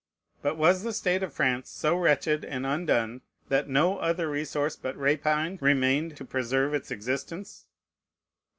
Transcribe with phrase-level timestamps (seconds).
[0.41, 4.97] But was the state of France so wretched and undone, that no other resource but
[4.97, 7.67] rapine remained to preserve its existence?